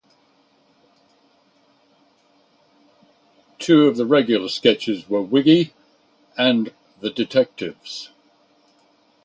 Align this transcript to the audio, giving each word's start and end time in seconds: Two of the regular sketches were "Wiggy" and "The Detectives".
Two 3.59 3.85
of 3.85 3.97
the 3.97 4.05
regular 4.07 4.49
sketches 4.49 5.07
were 5.07 5.21
"Wiggy" 5.21 5.73
and 6.35 6.73
"The 7.01 7.11
Detectives". 7.11 8.09